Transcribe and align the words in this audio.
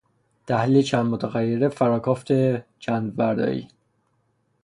تحلیل 0.47 0.81
چند 0.85 1.05
متغیره، 1.05 1.69
فراکافت 1.69 2.27
چند 2.79 3.19
وردایی 3.19 3.67